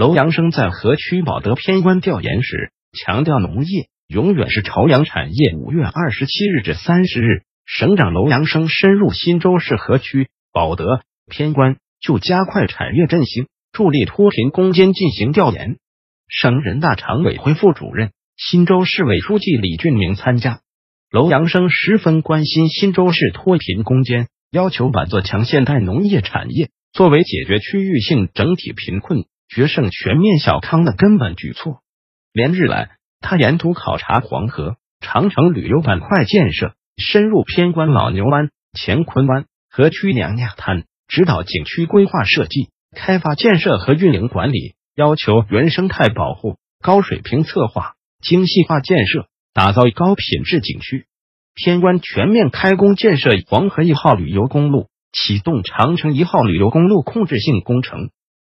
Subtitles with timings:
[0.00, 5.52] 楼阳生在河区保德偏关调研时强调，农业永远是朝阳产业。
[5.54, 15.76] 五月二十七日至三十日，省长楼阳生深入新州市河区保德偏关，就加快产业振兴、助力脱贫攻坚进行调研。
[16.28, 20.60] 省人大常委会副主任、新州市委书记李俊明参加。
[21.10, 29.26] 楼阳生十分关心新州市脱贫攻坚，要求把做强现代农业产业作为解决区域性整体贫困。
[29.50, 31.80] 决胜全面小康的根本举措。
[32.32, 51.06] 连日来，他沿途考察黄河、长城旅游板块建设，深入偏关老牛湾、乾坤湾、河曲娘娘滩，指导景区规划设计、开发建设和运营管理，要求原生态保护、高水平策划、精细化建设，打造高品质景区。
[51.56, 58.10] 偏关全面开工建设黄河一号旅游公路，启动长城一号旅游公路控制性工程。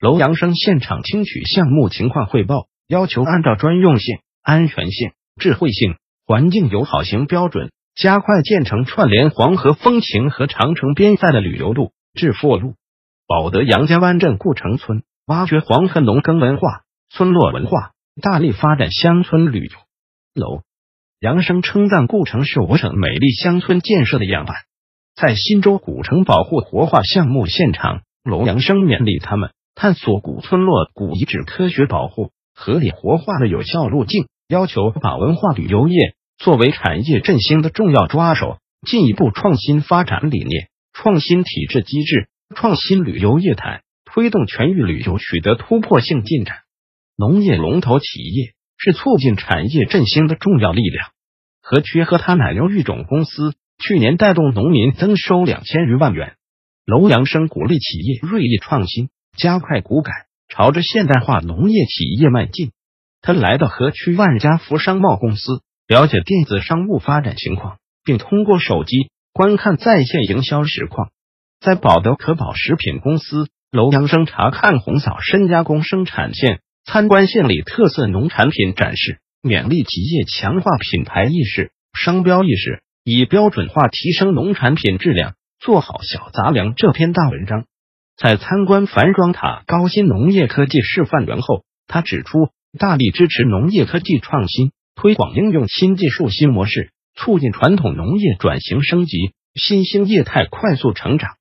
[0.00, 5.10] 楼阳生现场听取项目情况汇报，要求按照专用性、安全性、
[5.40, 12.74] 智慧性、环境友好型标准，加快建成串联黄河风情和长城边塞的旅游路、致富路。
[13.26, 17.90] 保德杨家湾镇顾城村挖掘黄河农耕文化、村落文化，
[18.22, 19.70] 大力发展乡村旅游。
[20.32, 20.62] 楼
[21.18, 24.54] 杨生称赞顾城是我省美丽乡村建设的样板。
[25.16, 29.50] 在新州古城保护活化项目现场，楼阳生勉励他们。
[29.80, 46.56] 探索古村落、古遗址科学保护、合理活化的有效路径，要求把文化旅游业作为产业振兴的重要抓手，进一步创新发展理念，创新体制机制，创新旅游业态，推动全域旅游取得突破性进展。
[47.16, 51.10] 农业龙头企业是促进产业振兴的重要力量。
[51.62, 56.34] 河区和他奶牛育种公司去年带动农民增收两千余万元。
[56.84, 59.10] 楼阳生鼓励企业锐意创新。
[59.38, 60.12] 加快股改，
[60.48, 62.72] 朝着现代化农业企业迈进。
[63.22, 71.10] 他来到河区万家福商贸公司，了解电子商务发展情况，并通过手机观看在线营销实况。
[71.60, 87.66] 在保德可保食品公司，楼阳生查看红枣深加工生产线，参观县里特色农产品展示，勉励企业强化品牌意识、商标意识，以标准化提升农产品质量，做好小杂粮这篇大文章。
[88.18, 101.36] 在参观樊庄塔高新农业科技示范园后，他指出，大力支持农业科技创新，推广应用新技术新模式，促进传统农业转型升级，新兴业态快速成长，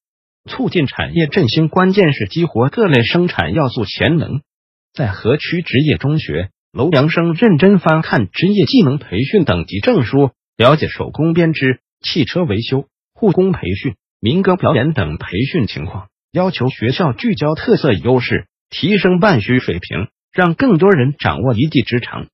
[0.45, 1.67] 促进产业振兴。
[1.67, 4.41] 关键是激活各类生产要素潜能。
[4.93, 16.09] 在河区职业中学，楼阳生认真翻看职业技能培训等级证书，了解手工编织、汽车维修、护工培训、民歌表演等培训情况。
[16.31, 22.27] 要求学校聚焦特色优势，提升办学水平，让更多人掌握一技之长。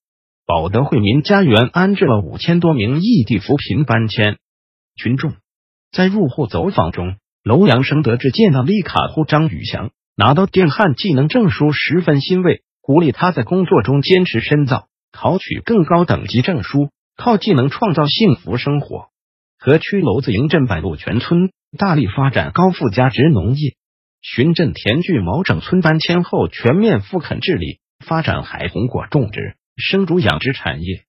[0.45, 4.37] 保德惠民家园安置了五千多名异地扶贫搬迁
[4.95, 5.33] 群众。
[5.91, 19.09] 在入户走访中，楼阳生得知见到立卡户张宇翔拿到电焊技能证书，十分欣慰，鼓励他在工作中坚持深造，考取更高等级证书，靠技能创造幸福生活。
[19.59, 23.75] 河区娄子营镇百路全村大力发展高附加值农业。
[24.23, 31.03] 巡镇田聚毛整村搬迁后，全面复垦治理，发展海红果种植、生猪养殖产业。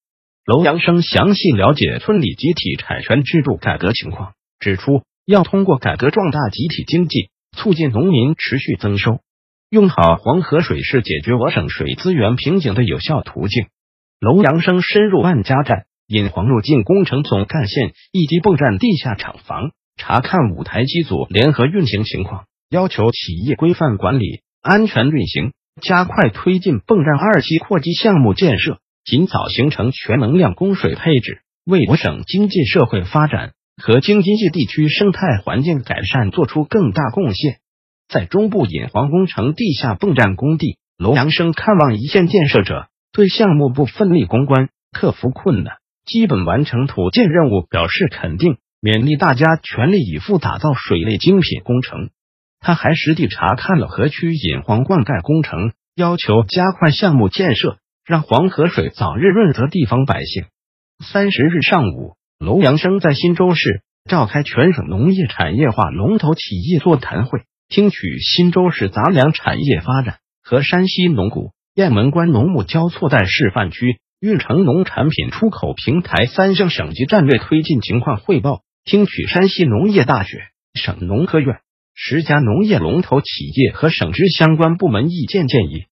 [0.45, 9.21] 楼阳生详细了解村里集体产权制度改革情况，指出要通过改革壮大集体经济，促进农民持续增收，
[9.71, 13.69] 用好黄河水是解决我省水资源瓶颈的有效途径。
[14.19, 22.47] 楼阳生深入万家寨引黄入境工程总干线一级泵站地下厂房，查看五台机组联合运行情况。
[22.71, 33.53] 要求企业规范管理、安全运行，加快推进泵站二期扩机项目建设，尽早形成全能量供水配置，为我省经济社会发展
[33.83, 37.59] 和京津冀地区生态环境改善做出更大贡献。
[38.09, 52.11] 在中部引黄工程地下泵站工地，楼阳生看望一线建设者，对项目部奋力攻关、克服困难、基本完成土建任务表示肯定，勉励大家全力以赴打造水利精品工程。
[52.65, 57.77] 他还实地查看了河区引黄灌溉工程，要求加快项目建设，
[58.07, 60.47] 让黄河水早日润泽地方百姓。
[61.05, 81.59] 三十日上午，楼阳生在新州市召开全省农业产业化龙头企业座谈会，听取新州市杂粮产业发展和山西农谷、雁门关农牧交错带示范区运城农产品出口平台三项省级战略推进情况汇报，听取山西农业大学、省农科院
[81.95, 85.85] 十家农业龙头企业和省直相关部门意见建议。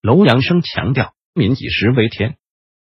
[0.00, 2.36] 楼阳生强调，民以食为天。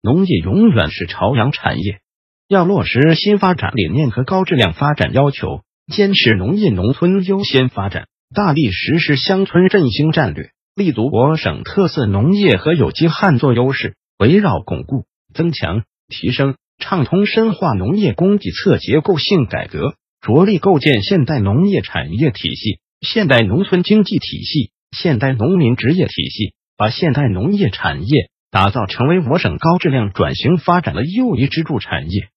[0.02, 2.00] 农业永远是朝阳产业，
[2.48, 19.94] 要落实新发展理念和高质量发展要求，坚持农业农村优先发展，大力实施乡村振兴战略，立足我省特色农业和有机旱作优势，围绕巩固、增强、提升、畅通、深化农业供给侧结构性改革，
[20.24, 28.30] 着力构建现代农业产业体系、现代农村经济体系、现代农民职业体系，把现代农业产业。
[28.50, 32.28] 打造成为我省高质量转型发展的又一支柱产业。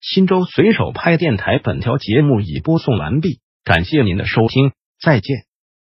[0.00, 5.45] 新州随手拍电台本条节目已播送完毕，感谢您的收听，再见。